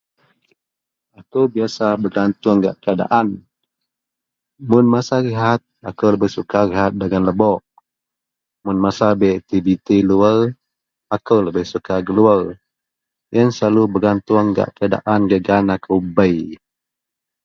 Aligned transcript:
Akou 1.19 1.45
biyasa 1.55 1.85
begatuong 2.01 2.59
gak 2.65 2.77
keadaan. 2.83 3.27
Mun 4.69 4.85
masa 4.93 5.15
rihat, 5.27 5.61
akou 5.89 6.09
lebeh 6.13 6.31
suka 6.37 6.59
rihat 6.71 6.93
dagen 7.01 7.23
lebok, 7.29 7.61
mun 8.63 8.77
masa 8.85 9.07
bei 9.19 9.33
aktiviti 9.39 9.97
luwer, 10.09 10.39
akou 11.15 11.39
suka 11.73 11.93
gak 12.05 12.15
luwer. 12.17 12.41
Yen 13.33 13.49
selalu 13.57 13.83
begatuong 13.93 14.47
gak 14.57 14.73
keadaan 14.75 15.21
gak 15.29 15.41
gaan 15.47 15.65
akou 15.75 15.99
bei. 16.17 16.37